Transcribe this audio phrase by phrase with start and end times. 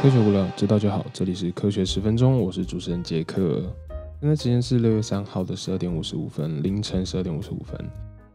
[0.00, 1.04] 科学无聊，知道就好。
[1.12, 3.62] 这里是科学十分钟，我是主持人杰克。
[4.18, 7.78] 现在时间是六月三号的十二点五十五分，凌晨十二点五十五分。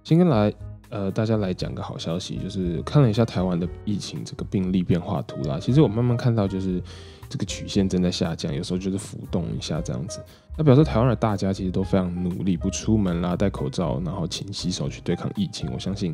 [0.04, 0.54] 先跟来
[0.90, 5.58] 呃大家来讲个好消息，就是看了一下台湾的疫情这个病例变化图啦。
[5.60, 6.80] 其实我慢慢看到，就是
[7.28, 10.24] 这个曲线正在下降，有时候就是浮动一下这样子。
[10.56, 15.68] 那表示台湾的大家其实都非常努力，不出门啦，戴口罩，然后勤洗手去对抗疫情。
[15.74, 16.14] 我相信，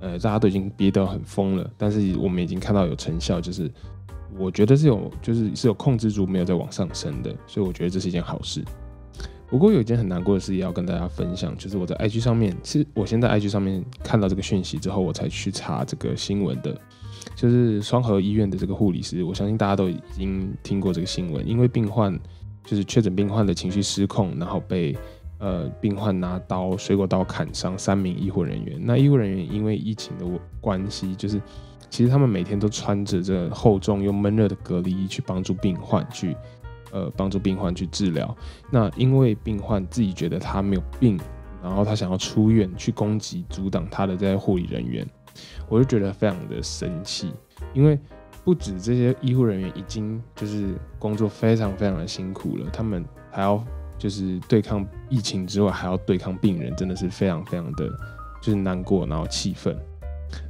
[0.00, 3.70] 呃，大家都已经憋得很疯了，但是我们已经看到有成效，就是。
[4.40, 8.64] 我觉得是有，就是是有控制住，没有在往上升的，所以我觉得这是一件好事。
[9.48, 16.80] 不过有一件很难过的事也要跟大家分享，就是我在 IG 上面，是我先在 IG 上面看到这个讯息之后，我才去查这个新闻的，
[17.34, 22.16] 就是双河医院的这个护理师，我相信大家都已经听过这个新闻，因为病患
[22.64, 24.96] 就是确诊病患的情绪失控，然后被
[25.38, 30.24] 呃病患拿刀水果刀砍伤三名医护人员，那医护人员因为疫情的
[30.60, 31.40] 关系，就是。
[31.90, 36.36] 其实他们每天都穿着这厚重又闷热的隔离衣去帮助病患去，
[36.92, 38.34] 呃，帮助病患去治疗。
[38.70, 41.18] 那因为病患自己觉得他没有病，
[41.60, 45.06] 然后他想要出院去攻击阻挡他的这些护理人员，
[45.68, 47.32] 我就觉得非常的生气。
[47.74, 47.98] 因为
[48.44, 53.62] 不止这些医护人员已经就是工作非常非常的辛苦了，他们还要
[53.98, 57.88] 就是对抗疫情之外还要对抗病人，真的是非常非常的
[58.40, 59.76] 就是难过，然后气愤。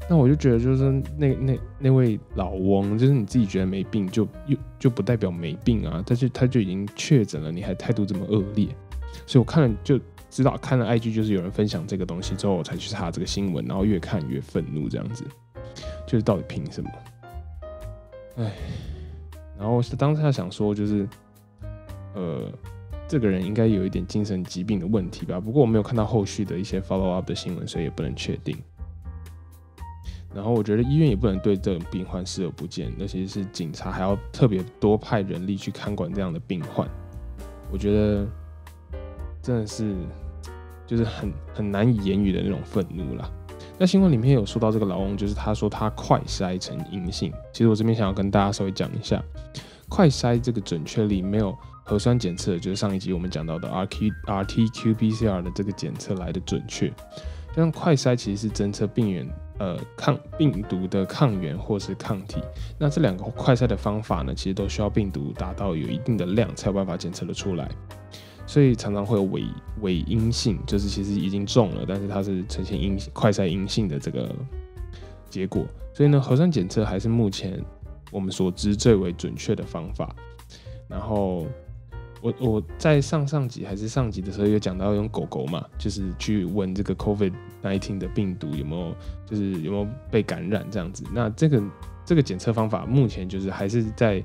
[0.08, 6.02] 那我就觉得，就是那那那位老翁，就是你自己觉得没病，就又就不代表没病啊。
[6.04, 8.66] 但是他就已经确诊了，你还态度这么恶劣，
[9.26, 15.24] 所以我看了就知道，看了 IG 就是有人分享这个东西之后，我才去查这个新闻，然后越看越愤怒，这样子，
[16.06, 16.90] 就是到底凭什么？
[18.36, 18.52] 哎，
[19.58, 21.08] 然后是当下想说，就是
[22.14, 22.50] 呃，
[23.06, 25.38] 这个人应该有一点精神疾病的问题吧。
[25.38, 28.56] 不过我没有看到后续的一些 follow up 的新闻，所以也不能确定。
[30.32, 36.88] 然后我觉得医院也不能对这种病患视而不见，尤其是警察还要特别多派人力去看管这样的病患，
[37.72, 38.26] 我觉得
[39.42, 39.94] 真的是
[40.86, 43.28] 就是很很难以言语的那种愤怒啦。
[43.76, 47.32] 那新闻里面有说到这个老翁，就是他说他快筛成阴性。
[47.52, 49.20] 其实我这边想要跟大家稍微讲一下，
[49.88, 56.92] 快筛这个准确率没有核酸检测，就是上一集我们讲到的 R Q R T Q P C R 的这个检测来的准确。
[57.56, 59.28] 像快筛其实是侦测病原。
[59.60, 62.40] 呃，抗病毒的抗原或是抗体，
[62.78, 67.70] 那这两个快筛的方法呢，其实都需要病毒达到有一定的量才有办法检测的出来，
[68.46, 69.44] 所以常常会有伪
[69.82, 74.34] 伪阴性，就是其实已经中了，但是它是呈现阴快筛阴性的这个
[75.28, 75.66] 结果。
[75.92, 77.62] 所以呢，核酸检测还是目前
[78.10, 80.16] 我们所知最为准确的方法。
[80.88, 81.46] 然后。
[82.20, 87.32] 我我在上上集还是上集的时候有讲到用狗狗嘛，就是去闻这个 COVID
[87.62, 88.94] nineteen 的病毒有没有，
[89.26, 91.04] 就是有没有被感染这样子。
[91.14, 91.62] 那这个
[92.04, 94.22] 这个检测方法目前就是还是在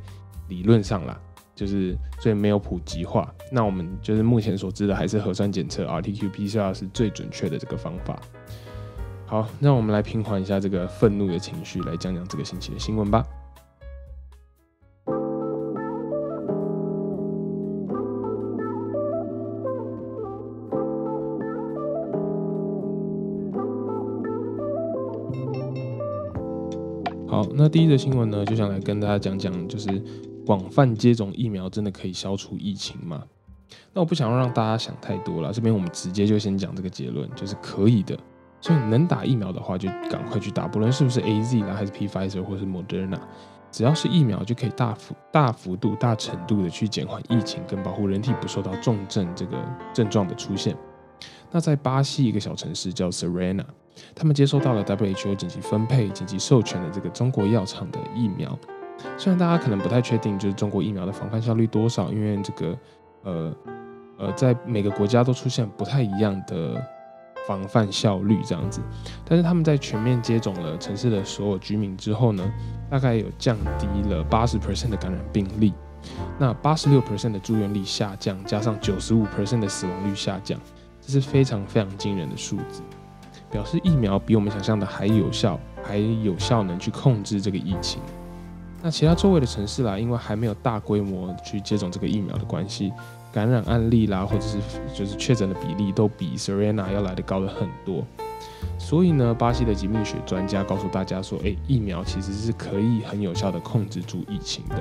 [0.50, 1.17] 理论上啦，
[1.56, 3.33] 就是所以没有普及化。
[3.51, 8.19] 那我们就是目前所知的还是核酸检测 RT-qPCR 是最准确的这个方法。
[9.25, 13.25] 好，那我们来平缓一下这个愤怒的情绪，来讲讲这个星期的新闻吧。
[27.66, 29.90] 那第一则新闻呢，就想来跟大家讲讲，就是
[30.46, 33.24] 广泛接种疫苗真的可以消除疫情吗？
[33.92, 38.16] 那我不想要让大家想太多了，这边我们直接就先讲这个结论，就是可以的。
[38.62, 43.18] 所以能打疫苗的话，就赶快去打，不论是不是 A Z 啦，还是 Pfizer 或是 Moderna，
[43.72, 49.58] 只要是疫苗就可以大幅、大幅度、大程度的去减缓疫情，跟保护人体不受到重症这个
[49.92, 50.78] 症状的出现。
[51.50, 53.66] 那在巴西一个小城市叫 Serena。
[54.13, 58.57] 他们接收到了 WHO 紧急分配、紧急授权的这个中国药厂的疫苗。
[59.17, 62.78] 虽然大家可能不太确定，就是中国疫苗的防范效率多少，因为这个
[63.23, 63.56] 呃
[64.17, 66.81] 呃，在每个国家都出现不太一样的
[67.45, 68.81] 防范效率这样子。
[69.25, 72.53] 但是他们在全面接种了城市的所有居民之后呢，
[72.89, 75.74] 大概有降低了八十 percent 的感染病例，
[76.39, 80.57] 那八十六 percent 的住院率下降，加上九十五 percent 的死亡率下降，
[81.01, 82.81] 这是非常非常惊人的数字。
[83.51, 88.01] 表示疫苗比我们想象的还有效，还有效能去控制这个疫情。
[88.81, 92.94] 那其他周围的城市啦，因为还没有大规模去接种这个疫苗的关系，
[93.31, 94.57] 感染案例啦，或者是
[94.94, 98.03] 就是确诊的比例都比 Serena 要来的高了很多。
[98.77, 104.75] 所以呢，巴西的疾病学专家告诉大家说，诶，疫苗其实是可以很有效的控制住疫情的。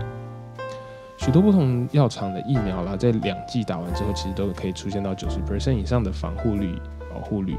[1.17, 6.75] 许多不同药厂的疫苗啦，在两剂打完之后，其实都可以出现到九十 percent 以上的防护率。
[7.15, 7.57] 保护率，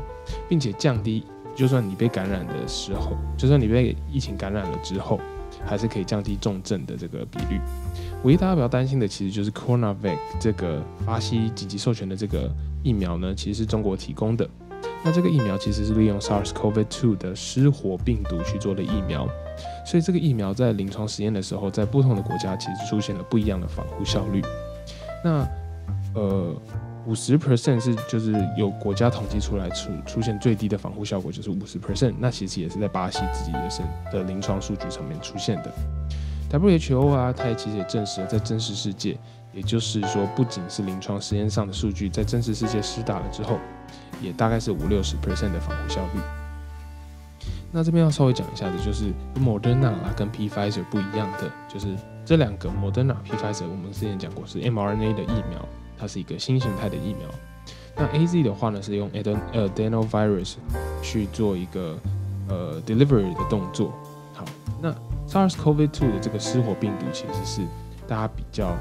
[0.49, 1.25] 并且降低，
[1.55, 5.19] 就算你被感染的时候，就算你被疫情感染了之后，
[5.65, 7.59] 还是可以降低重症的这个比率。
[8.23, 12.51] 唯一大家比较担心的，其实就是 Coronavac 这个巴西紧急授权的这个
[12.83, 14.47] 疫苗呢，其实是中国提供的。
[15.03, 19.27] 那这个疫苗其实是利用 SARS-CoV-2 的失活病毒去做的疫苗，
[19.85, 24.41] 所以这个疫苗在临床实验的时候，在不同的国家其实出现了不一样的防护效率。
[25.23, 25.47] 那
[26.15, 26.55] 呃，
[27.05, 35.71] 五十 percent 是就是有国家统计出来出出现最低的防护效果就是五十 percent，那其实也是在巴西自己的身的临床数据上面出现的。
[36.51, 39.17] WHO 啊，它也其实也证实了，在真实世界，
[39.53, 43.59] 也就是说，不仅是临床实验上的数据，在真实世界施打了之后，
[44.21, 46.44] 也大概是五六十 percent 的防护效率。
[47.75, 51.93] 那这边要稍微讲一下的，就是 Moderna 啊跟 Pfizer 不一样的，就是
[52.23, 55.59] 这两个 Moderna、Pfizer，我们之前讲过是 mRNA 的疫苗，
[55.97, 57.27] 它是一个新形态的疫苗。
[57.97, 60.53] 那 AZ 的话呢，是用 adenovirus
[61.01, 61.97] 去做一个
[62.47, 63.91] 呃 delivery 的动作。
[64.33, 64.45] 好，
[64.81, 64.95] 那
[65.27, 67.61] SARS-CoV-2 的这个失活病毒其实是
[68.07, 68.73] 大家比较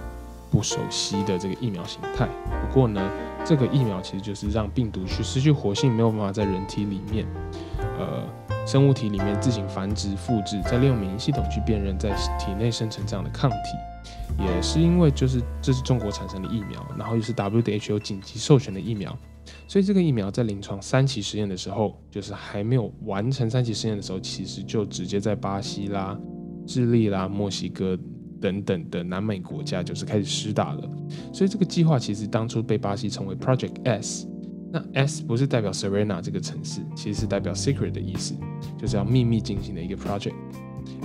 [0.53, 2.29] 不熟悉的这个疫苗形态。
[2.47, 3.11] 不过呢，
[3.45, 7.27] 这个疫苗其实就是让病毒去失去活性，没有办法在人体里面，
[7.99, 8.23] 呃，
[8.67, 13.57] 生物体里面自行繁殖、复制，再利用免疫系统去辨认，在体内生成这样的抗体。
[14.39, 19.17] 也是因为就是这是中国产生的疫苗，然后又是 WHO 紧急授权的疫苗。
[19.69, 26.19] 所以这个疫苗在临床三期实验的时候，就是还没有完成三期实验的时候，其实就直接在巴西啦、
[26.67, 27.97] 智利啦、墨西哥
[28.41, 30.89] 等等的南美国家就是开始施打了。
[31.33, 34.27] 所以这个计划其实当初被巴西称为 Project S。
[34.75, 38.35] 那 S 不是代表 Serena 这个城市，其实是代表 Secret 的意思，
[38.77, 40.35] 就是要秘密进行的一个 project。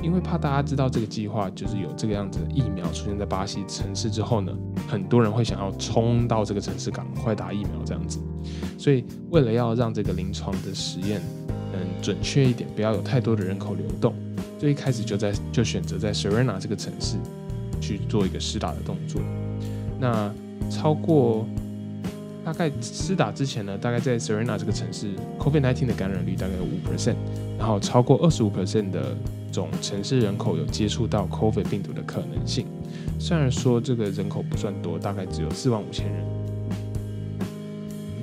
[0.02, 4.52] 因为怕大家知道这个计划就是有这个样子的疫苗出现在巴西城市之后呢，
[4.88, 8.20] 很多人会想要冲到这个城市赶快打疫苗这样子，
[8.76, 14.16] 所以为了要让这个临床的实验嗯准确一点，不要有太多的人口流动，
[14.58, 17.18] 最一开始就在就选择在 Serena 这个城市
[17.80, 19.22] 去做一个施打的动作。
[20.00, 20.34] 那
[20.72, 21.46] 超过
[22.52, 27.16] 大概施打之前呢，大概在 Serena 这个城市，COVID-19 的感染率大概有五 percent，
[27.58, 29.16] 然后超过二十五 percent 的。
[29.52, 32.68] 总城市人口有接触到 COVID 病毒的可能性，
[33.18, 36.24] 虽然说这个人口不算多，大概只有四万五千人，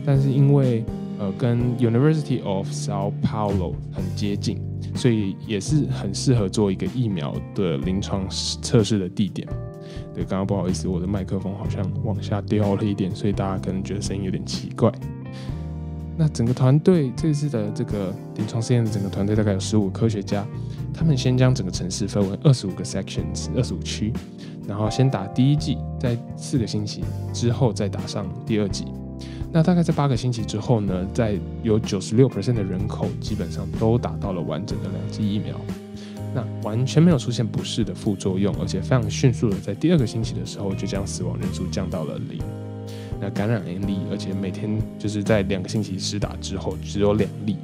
[0.07, 0.85] 但是因为
[1.19, 4.63] 呃跟 University of Sao Paulo 很接近，
[4.95, 8.25] 所以也是很适合做一个疫苗的临床
[8.63, 9.49] 测试的地点。
[10.17, 14.91] 对，刚刚不好意思，我的麦克风好像往下掉了一点，所以大家可能觉得声音有点奇怪。
[16.17, 20.43] 那整个团队这次的这个临床试验的整个团队大概有十五科学家。
[20.95, 24.11] 他们先将整个城市分为二十五个 sections，二十五区，
[24.67, 27.05] 然后先打第一剂，在四个星期
[27.35, 28.87] 之后再打上第二剂。
[29.53, 35.55] 那大概在八个星期之后呢，在有九十六 percent 的人口基本上都打到了完整的两剂疫苗，
[36.37, 42.39] 那完全没有出现不适的副作用，而且非常迅速的在第二个星期的时候就将死亡人数降到了零。
[43.19, 47.57] 那感染案例，而且每天就是在两个星期施打之后只有两例。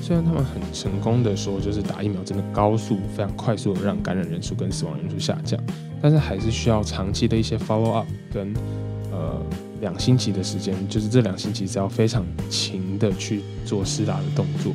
[0.00, 5.60] 虽然他们很成功的说，就是打疫苗真的高速、非常快速的让感染人数跟死亡人数下降，
[6.00, 8.54] 但是还是需要长期的一些 follow up，跟
[9.10, 9.42] 呃
[9.80, 14.72] 两星期的时间，就是这两星期是要非常勤的去做施打的动作，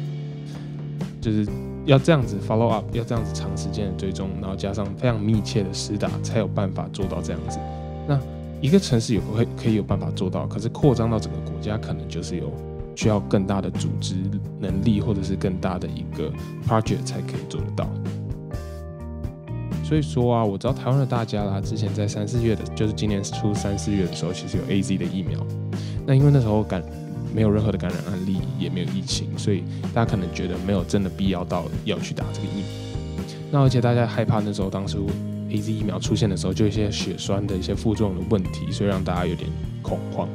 [1.21, 1.47] 就是
[1.85, 7.59] 要这样子 follow up，要这样子长时间的追踪，然后加上非常密切的施打，才有办法做到这样子。
[8.07, 8.19] 那
[8.61, 12.51] 一个城市有会可以有办法做到，可是扩张到整个国家，可能就是有。
[12.95, 14.13] 需要更大的组织
[14.59, 16.31] 能力，或者是更大的一个
[16.67, 17.89] project 才可以做得到。
[19.83, 25.39] 所以说啊，我知道台湾的大家啦，之前在三四月的，就是今年初三四月的时候，其实有 A Z 的疫苗。
[26.05, 26.83] 那因为那时候感
[27.33, 29.63] 没有任何的感染案例，也没有疫情，所以
[29.93, 32.65] 大家可能觉得没有真的必要到要去打这个疫苗。
[33.51, 34.97] 那而且大家害怕那时候当时
[35.49, 39.49] A Z 疫苗出现的时候，就一些血栓的一些副作用的问题，所以让大家有点
[39.81, 40.29] 恐慌。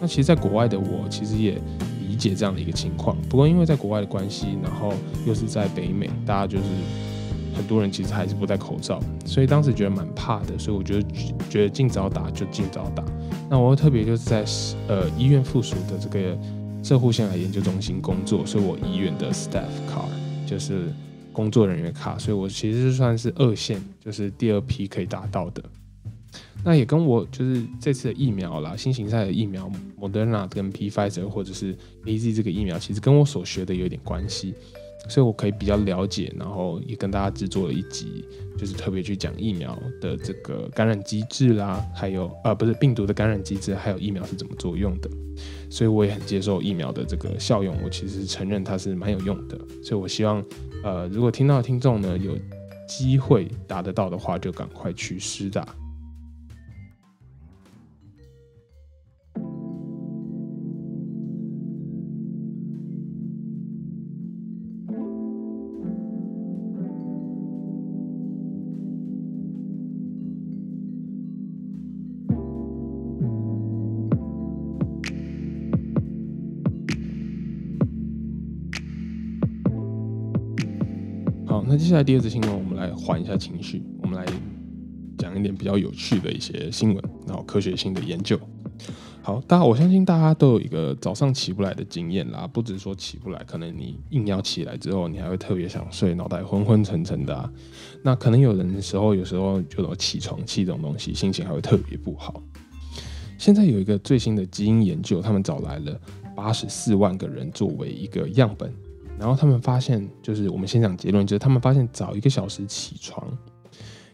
[0.00, 1.60] 那其实，在国外的我，其实也。
[2.08, 4.94] 理解这样的一个情况，不过因为在国外的关系，然后
[5.26, 6.64] 又是在北美，大家就是
[7.54, 11.06] 很多人其实还是不戴口罩，所以当时觉得蛮怕的，所以我觉得
[11.50, 13.04] 觉得尽早打就尽早打。
[13.48, 14.44] 那我特别就是在
[14.88, 16.36] 呃医院附属的这个
[16.82, 20.92] 社护腺癌研究中心工作，所以我医院的 staff card 就是
[21.32, 25.62] 工作人员卡，所以我其实是算是二线，就是第二批可以达到的。
[26.64, 34.54] 那也跟我就是这次的疫苗啦，新型赛的疫苗，Moderna 跟 Pfizer 或者是 AZ 这个疫苗，其实跟我所学的有点关系，
[35.08, 38.24] 所以我可以比较了解，然后也跟大家制作了一集，
[38.58, 45.08] 就是特别去讲疫苗的这个感染机制啦，还有呃不是病毒的感染机制，还有疫苗是怎么作用的，
[45.70, 50.44] 所以我也很接受疫苗的这个效用，我其实承认它是蛮有用的，所以我希望
[50.82, 52.36] 呃，如果听到听众呢有
[52.88, 55.66] 机会达得到的话，就赶快去施打。
[81.76, 84.24] 接下来第二则新闻，我们来缓一下情绪，我们来
[85.18, 88.38] 讲一点比较有趣的一些新闻，然后科学性的研究。
[89.20, 97.52] 好，大家我相信大家都有一个早上起不来的经验啦，不只是说起不来，可能你硬要起来之后，你还会特别想睡，脑袋昏昏沉沉的啊。
[98.02, 102.42] 那可能有人的时候，有时候就有起床气这种东西，心情还会特别不好。
[103.36, 106.00] 现在有一个最新的基因研究，他们找来了
[106.34, 108.72] 八十四万个人作为一个样本。
[109.18, 113.26] 然后他们发现，就是我们先讲结论，就是他们发现早一个小时起床，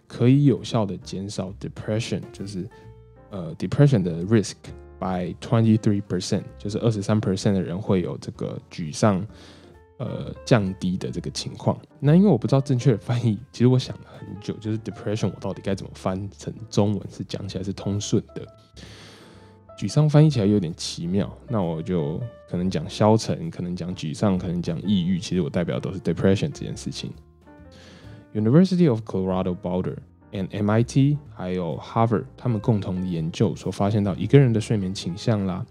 [0.07, 2.69] 可以有效的减少 depression，就是
[3.31, 4.55] 呃 depression 的 risk
[4.99, 9.27] by twenty three percent，就是二十三 percent 的人会有这个沮丧
[9.99, 11.77] 呃降低的这个情况。
[11.99, 18.47] 那因为我不知道正确的翻译，其实我想了很久，就是 depression 我到底该怎么翻成中文是讲起来是通顺的。
[19.79, 25.19] 沮丧翻译起来有点奇妙，那我就可能讲消沉，可能讲沮丧，可能讲抑郁。
[25.19, 27.11] 其实我代表的都是 depression 这件事情。
[28.35, 29.97] University of Colorado Boulder
[30.33, 35.67] and MIT 还有 Harvard 他们共同的研究所发现到，一个人的睡眠倾向啦，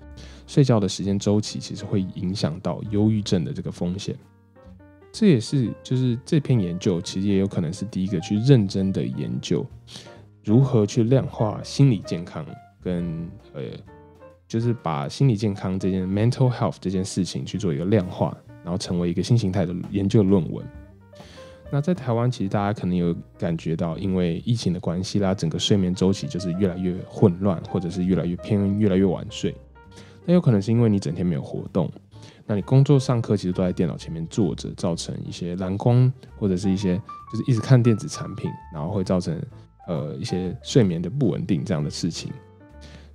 [0.46, 4.16] 睡觉的时间周期，其实会影响到忧郁症的这个风险。
[5.14, 9.66] 这也是就是这篇研究其实也有可能是第一个去认真的研究
[10.42, 12.46] 如何去量化心理健康
[12.84, 13.62] 跟呃。
[14.48, 18.36] 就是把心理健康这件 mental health 这件事情去做一个量化，
[18.66, 20.68] 然后成为一个新形态的研究论文。
[21.72, 29.56] 那在台湾，其实大家可能有感觉到，因为疫情的关系啦，整个睡眠周期就是越来越混乱，或者是越来越偏越来越晚睡。
[30.26, 31.90] 那有可能是因为你整天没有活动，
[32.46, 36.98] 那你工作上课其实都在电脑前面坐着，造成一些蓝光或者是一些
[37.32, 39.42] 就是一直看电子产品，然后会造成
[39.88, 42.30] 呃一些睡眠的不稳定这样的事情。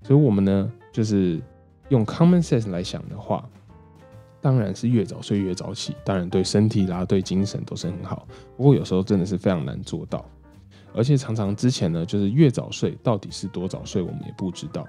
[0.07, 0.73] 所以，我们呢。
[0.93, 1.39] 就是
[1.91, 3.47] 用 common sense 来想的话，
[4.41, 8.27] 当然是越早睡越早起，当然对身体啦、对精神都是很好。
[8.57, 10.25] 不过有时候真的是非常难做到，
[10.95, 14.87] 而且常常之前呢，就是越早睡到底是多早睡，我们也不知道。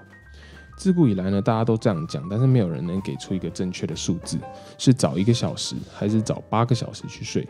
[0.78, 4.38] 自古以来呢，大家都这样讲，但是没有人能给出一个正确的数字，
[4.78, 7.46] 是早一个小时还是早八个小时去睡？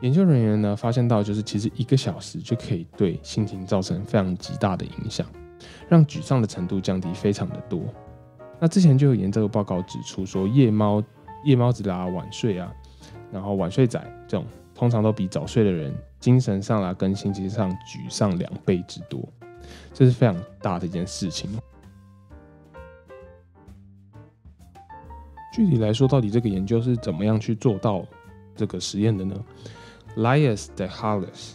[0.00, 5.26] 研究人员呢发现到，就是其实一个小时就可以对心情造成非常极大的影响。
[5.88, 7.82] 让沮丧的程度降低非常的多。
[8.60, 11.02] 那之前就有研究报告指出说，夜猫、
[11.44, 12.72] 夜猫子啦、晚睡啊，
[13.32, 19.20] 然后晚睡仔这种，通常都比早睡的人精神上啦跟心情上沮丧两倍之多，
[19.92, 21.50] 这是非常大的一件事情。
[25.52, 28.04] 具体来说，到底这个研究是怎么样去做到
[28.56, 29.36] 这个实验的呢
[30.16, 31.54] ？Lias de Harles，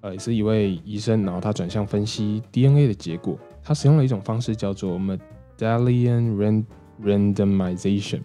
[0.00, 3.38] 呃，是一位医生，然后他转向分析 DNA 的结果。
[3.62, 6.64] 他使用了一种方式，叫做 Medallion
[7.02, 8.20] Randomization，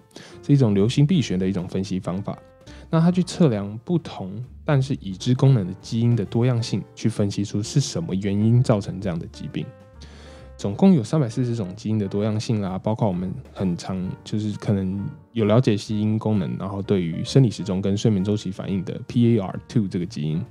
[0.46, 2.38] 是一种流行必选的一种分析方法。
[2.90, 4.32] 那他去测量不同
[4.64, 9.66] 但是已知功能的基因的多样性，去分析出是什么原因造成这样的疾病。
[10.56, 15.04] 总共有三百四十种基因的多样性啦，包括我们很常就是可能
[15.34, 20.46] 有了解基因功能，然后对于生理时钟跟睡眠周期反应的 PAR2 这个基因，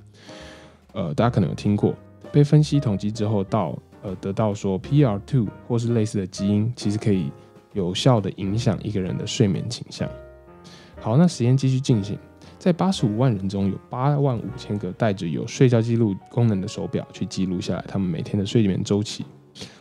[0.92, 1.94] 呃，大家可能有听过。
[2.30, 3.78] 被分析统计之后到。
[4.04, 7.30] 呃，得到说 PR2 或是类似的基因，其实可以
[7.72, 10.08] 有效的影响一个人的睡眠倾向。
[11.00, 12.18] 好，那实验继续进行，
[12.58, 19.24] 在八十五万人中有八万五千个带着有睡觉记录功能的手表去记录下来他们每天的睡眠周期。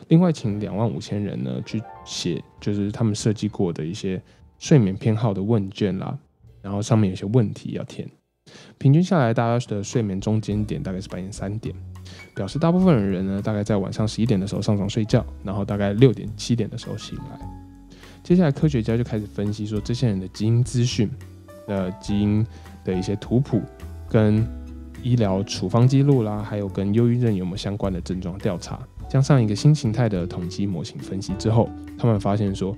[0.10, 4.22] 另外，请两万五千人呢去写，就是他们设计过的一些
[4.60, 6.16] 睡眠偏好的问卷啦，
[6.62, 8.08] 然后上面有些问题要填。
[8.78, 11.76] 平均下来，大家的睡眠中间点大概是半夜三点。
[12.34, 17.40] 表示大部分的人呢，大概在晚上十一点的时候上床睡觉，然后大概六点七点的时候醒来。
[18.24, 21.10] 接下来科学家就开始分析说，这些人的基因资讯、
[21.68, 22.46] 的基因
[22.84, 23.62] 的一些图谱，
[24.10, 24.46] 跟
[25.04, 28.80] 医疗处方记录啦，还有跟忧郁症有没有相关的症状调查，
[29.10, 32.76] 加上一个新形态的统计模型分析之后，他们发现说，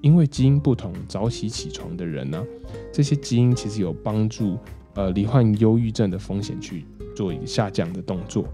[0.00, 2.42] 因为基因不同，早起起床的人呢，
[2.92, 4.58] 这些基因其实有帮助
[4.96, 6.84] 呃罹患忧郁症的风险去
[7.14, 8.44] 做一个下降的动作。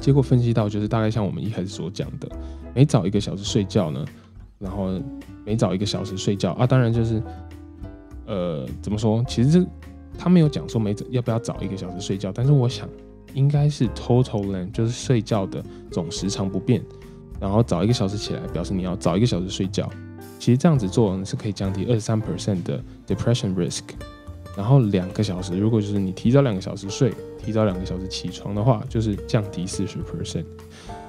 [0.00, 2.28] 结果分析到，就是大概像我们一开始所讲的，
[2.74, 4.04] 每早一个小时睡觉呢，
[4.58, 5.00] 然后
[5.44, 7.22] 每早一个小时睡觉啊，当然就是，
[8.26, 9.24] 呃，怎么说？
[9.26, 9.66] 其实这
[10.16, 12.88] 他没有讲说每要不要早一个小时睡觉，但是我想
[13.34, 16.80] 应该是 total length，就是睡觉的总时长不变，
[17.40, 19.90] 然后早一个小时起来，表示你要早一个小时睡觉。
[20.38, 23.82] 其实这样子做是可以降低二十三 percent 的 depression risk。
[24.58, 30.44] 然后两个小时，如果就是你提早两个小时睡，提早两个小时起床的话，就是降低四十 percent。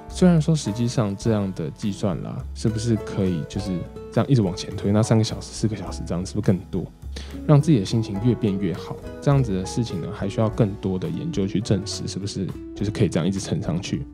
[0.08, 3.76] 虽然说实际上这样的计算啦，是不是可以就是
[4.12, 4.92] 这样一直往前推？
[4.92, 6.84] 那三个小时、四个小时这样是不是更多？
[7.44, 14.06] 让自己的心情越变越好，这样子的事情呢，还需要更多的研究去证实，是不是就是可以这样一直撑上去？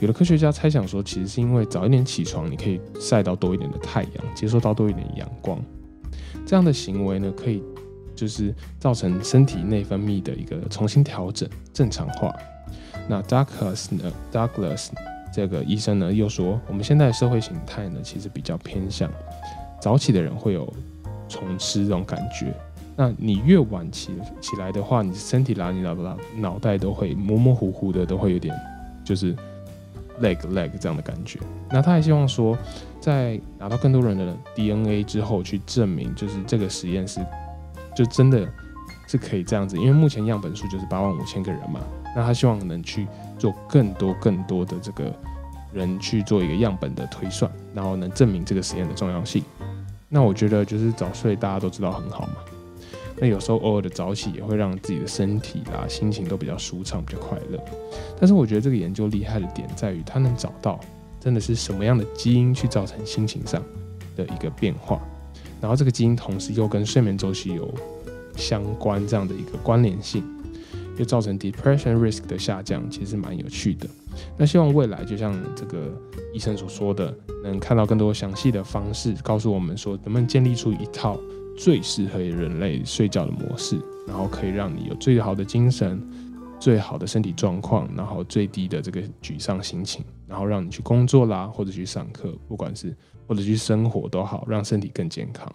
[0.00, 5.58] 有的科学家猜想说，其实是因为早一点起床，你可以晒到多一点的太阳，接收到多一点阳光，
[6.44, 7.62] 这样的行为呢，可以
[8.18, 12.34] 就是造成身体内分泌的一个重新调整、正常化。
[13.08, 14.88] 那 Douglas 呢？Douglas
[15.32, 19.10] 这个医生呢，又说，我们现在的社会形态呢，其实比较偏向
[19.80, 20.72] 早起的人会有。
[21.30, 22.54] 重吃这种感觉，
[22.96, 28.58] 那你越晚起起来的话，你身体啦，你脑脑脑袋都会模模糊糊的，都会有点
[29.04, 29.36] 就是
[30.22, 31.38] leg leg 这样的感觉。
[31.68, 32.56] 那他还希望说，
[32.98, 37.20] 在拿到更多人的 DNA 之后，去证明就是这个实验是
[37.98, 38.48] 就真的
[39.08, 41.80] 是可以这样子，因为目前样本数就是八万五千个人嘛。
[42.14, 45.12] 那他希望能去做更多更多的这个
[45.72, 49.42] 人去做一个样本的推算，然后能证明这个实验的重要性。
[50.08, 52.34] 那我觉得就是早睡，大家都知道很好嘛。
[53.16, 57.60] 那有时候偶尔的早起也会让自己的身体啦、心情都比较舒畅、比较快乐。
[58.16, 60.78] 但是我觉得这个研究厉害的点在于，它能找到
[61.18, 63.60] 真的是什么样的基因去造成心情上
[64.14, 65.00] 的一个变化，
[65.60, 67.72] 然后这个基因同时又跟睡眠周期有
[68.36, 70.22] 相关这样的一个关联性。
[70.98, 73.88] 又造成 depression risk 的下降，其实蛮有趣的。
[74.36, 75.96] 那希望未来就像这个
[76.34, 81.16] 医生所说的，能看到更多详细的方式，告诉我们说能不能建立出一套
[81.56, 86.04] 最适合人类睡觉的模式，然后可以让你有最好的精神、
[86.58, 92.92] 最好的身体状况，然后最低的这个沮丧心情，然后让你去工作啦，或者去上课，不管是
[93.28, 95.46] 或者去生活都好，让身体更健康。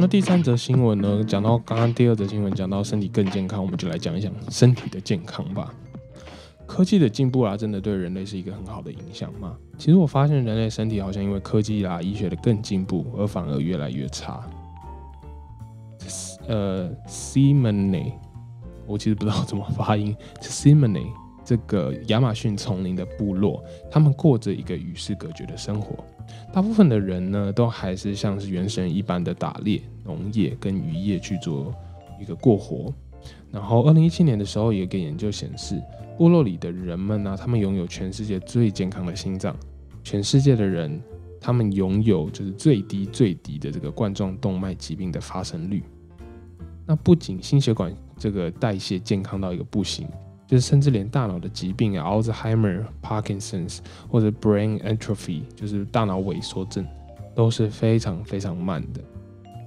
[0.00, 1.24] 那第三则新闻呢？
[1.24, 5.74] 讲到刚刚第二则新闻，讲到身体更健康，我们就来讲一讲身体的健康吧。
[6.68, 9.56] 科技的进步啊，真的对人类是一个很好的影响吗？
[9.78, 14.40] 其实我发现人类身体好像因为科技啊、医学的更进步，而反而越来越差。
[16.46, 18.12] 呃，Simone，
[18.86, 21.06] 我其实不知道怎么发音，Simone。
[21.44, 26.04] 这个亚马逊丛林的部落，他们过着一个与世隔绝的生活。
[26.52, 31.74] 大部分的人呢，都还是像是原始人一般的打猎、农业跟渔业去做
[32.20, 32.92] 一个过活。
[33.50, 35.80] 然后，二零一七年的时候，有一个研究显示，
[36.16, 39.56] 部落里的人们呢，他们拥有全世界最健康的心脏。
[40.04, 41.00] 全世界的人，
[41.40, 45.82] 他们拥有就是最低最低的这个冠状动脉疾病的发生率。
[46.86, 50.06] 那不仅心血管这个代谢健康到一个不行。
[50.46, 56.86] 就是甚至连大脑的疾病啊，Alzheimer、Parkinson's 或者 Brain Atrophy，就是大脑萎缩症，
[57.34, 59.02] 都是非常非常慢的。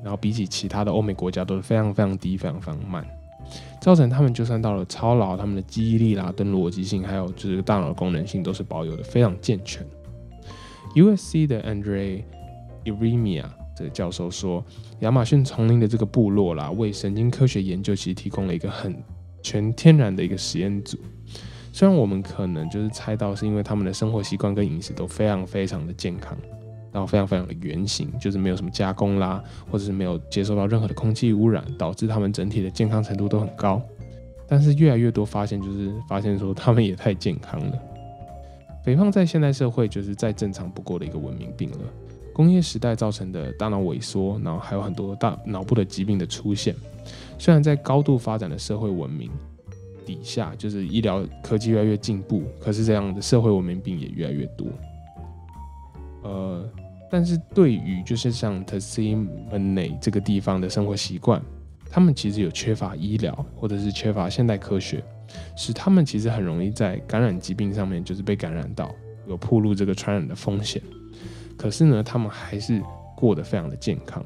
[0.03, 3.05] 然后比起其他的欧美国家都是非常非常低、非常非常慢，
[3.79, 9.85] 造成他们就算到了超老，他们的记忆力啦、跟逻辑性，还有就是大脑功能性，都是保有的非常健全。
[10.95, 12.23] USC 的 Andre
[12.85, 14.63] Iremia 这个教授说，
[14.99, 18.95] 亚马逊丛林的这个部落啦，为神经科学研究其实提供了一个很。
[19.43, 20.99] 全天然的一个实验组，
[21.73, 26.37] 虽然我们可能就是猜到是因为他们的生活习惯跟饮食都非常非常的健康，
[26.91, 33.81] 然后非常非常的原形，就是没有什么加工啦，或者是没有接受到任何的空气污染，导致他们整体的健康程度都很高。
[34.47, 37.79] 但是越来越多发现，就是发现说他们也太健康了。
[38.83, 41.77] 肥胖在现代社会就是再正常不过的一个文明病了。
[42.33, 46.75] 工业时代造成的大脑萎缩，然后还有很多大脑部的疾病的出现。
[47.37, 49.29] 虽然在高度发展的社会文明
[50.05, 54.67] 底下，就是医疗科技越来越进步，可是这样的社会文明病也越来越多。
[56.23, 56.69] 呃，
[57.11, 61.41] 但是对于就是像 t s i m o n e 这个地方的生活习惯，
[61.89, 65.03] 他们其实有缺乏医疗，或者是缺乏现代科学，
[65.57, 68.95] 使他们其实很容易在感染疾病上面就是被感染到，
[69.27, 70.81] 有暴露这个传染的风险。
[71.57, 72.81] 可是呢，他们还是
[73.13, 74.23] 过得非常的健康。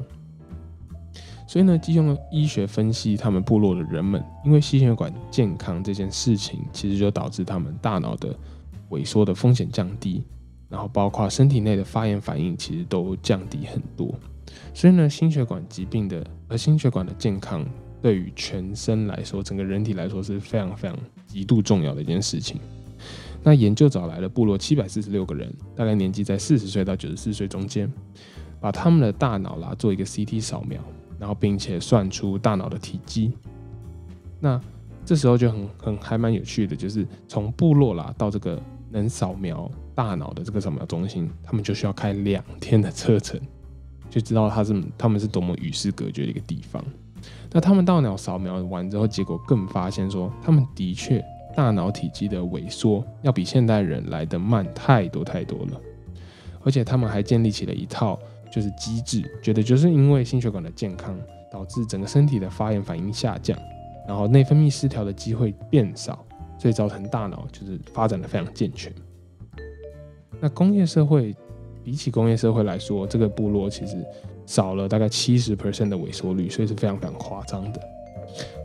[1.48, 8.36] 所以呢，就用医学分析他们部落的人们，因为心血管健康这件事情，其实就导致他们大脑的
[8.92, 10.24] 萎缩的风险降低，
[10.70, 14.14] 然后包括身体内的发炎反应，其实都降低很多。
[14.74, 17.66] 所以呢，心血管疾病的，和心血管的健康
[18.02, 22.60] 对于全身来说，整个人体来说是非常非常极度重要的一件事情。
[23.44, 27.92] 那研究找来了部落七百四十六个人，大概年纪在四十岁到九十四岁中间，
[28.60, 30.82] 把他们的大脑啦做一个 CT 扫描，
[31.20, 33.34] 然后并且算出大脑的体积。
[34.40, 34.60] 那
[35.06, 43.40] 这时候就很很还蛮有趣的，就是从部落啦到这个能扫描大脑的这个扫描中心，他们就需要开两天的车程。
[44.10, 46.84] 就知道他是他们是多么与世隔绝的一个地方。
[47.52, 51.24] 那他们大脑扫描完之后，结果更发现说，他们的确
[51.56, 55.82] 大脑体积的萎缩要比现代人来得慢太多太多了。
[56.64, 58.20] 而且他们还建立起了一套
[58.52, 61.18] 就是机制，觉得就是因为心血管的健康
[61.52, 63.58] 导致整个身体的发炎反应下降，
[64.08, 66.26] 然后内分泌失调的机会变少，
[66.58, 68.94] 所以造成大脑就是发展的非常健全。
[70.42, 71.36] 那工业社会。
[71.84, 74.04] 比起工业社会来说，这个部落其实
[74.48, 77.80] 少了大概七十 percent 的萎缩率，所以是非常非常夸张的。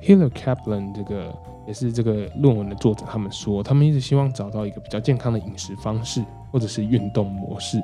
[0.03, 1.31] Hiller Kaplan 这个
[1.67, 7.79] 也是这个论文的作者，他们说他们一直希望找到一个比较健康的饮食方式或者是运动模式，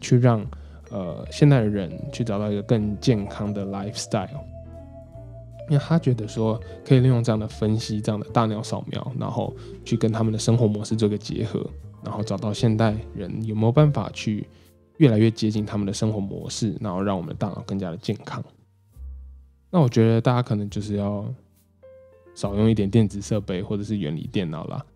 [0.00, 0.42] 去让
[0.90, 4.40] 呃现代人去找到一个更健康的 lifestyle。
[5.68, 9.54] 因为他觉得说可以利用这样的分析，这样的大脑扫描，然后
[9.84, 11.62] 去跟他们的生活模式做个结合，
[12.04, 14.46] 然后找到现代人有没有办法去。
[14.98, 18.44] 越来越接近他们的生活模式，然后让我们的大脑更加的健康。
[19.68, 21.26] 那我觉得大家可能就是要
[22.34, 24.86] 少用一点电子设备，或者是远离电脑啦。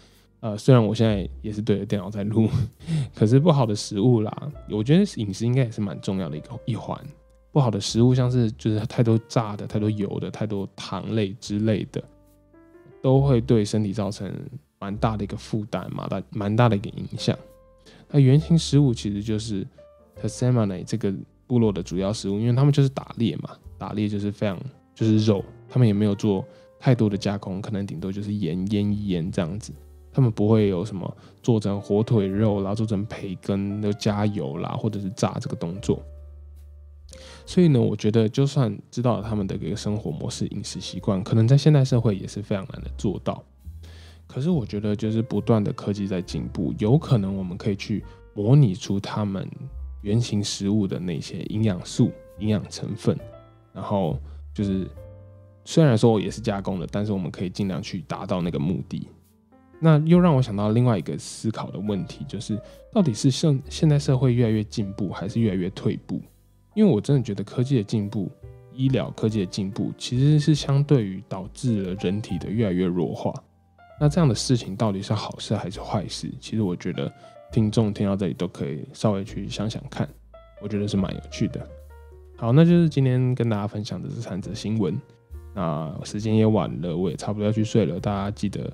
[0.40, 2.48] 呃，虽然我现在也是对着电脑在录，
[3.16, 6.96] 可是不好的食物啦，我觉得饮食应该也是蛮重要的一个一环。
[7.50, 12.04] 不好的食物，像是就是太多炸的、太多油的、太多糖类之类的，
[13.02, 14.32] 都会对身体造成
[14.78, 17.36] 蛮大的一个负担，蛮大蛮大的一个影响。
[18.10, 19.66] 那原型食物其实就是。
[20.18, 21.12] t a s e m a n e 这个
[21.46, 24.58] 部落的主要食物，因为他们就是打猎嘛，打猎就是非常
[24.94, 26.42] 就是肉，他们也没有做
[26.80, 29.74] 太多的加工，可能顶多就是盐腌一腌这样子，
[30.10, 36.02] 他们不会有什么做成火腿肉啦，做成培根又加油啦，或者是炸这个动作。
[37.44, 43.44] 所以呢，我觉得就算知道了他们的一个生活模式、饮食习惯，可能在现代社会也是非常难的做到。
[44.26, 49.48] 可是我觉得就是不断的科技在进步，有可能我们可以去模拟出他们。
[50.02, 53.18] 原型食物的那些营养素、营养成分，
[53.72, 54.16] 然后
[54.54, 54.86] 就是
[55.64, 59.08] 虽然说也是加工的，但是我们可以尽量去达到那个目的。
[59.80, 62.56] 那又让我想到另外一个思考的问题，就是
[62.92, 66.20] 到底是现现代社会越来越进步，还是越来越退步？
[66.74, 68.30] 因为我真的觉得科技的进步、
[68.72, 73.34] 医疗科技的进步，其实是相对于导致了人体的越来越弱化。
[74.00, 76.32] 那这样的事情到底是好事还是坏事？
[76.40, 77.12] 其实我觉得。
[77.52, 80.06] 听众听到这里都可以稍微去想想看，
[80.60, 81.66] 我觉得是蛮有趣的。
[82.36, 85.00] 好，那就是今天跟大家分享的这三则新闻。
[85.54, 88.00] 那时间也晚了，我也差不多要去睡了。
[88.00, 88.70] 大家记得，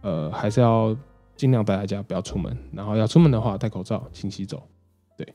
[0.00, 0.96] 呃，还是要
[1.36, 2.56] 尽量待在家，不要出门。
[2.72, 4.60] 然后要出门的话，戴口罩，勤洗手。
[5.18, 5.34] 对，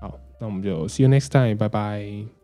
[0.00, 2.39] 好，那我们就 see you next time，拜拜。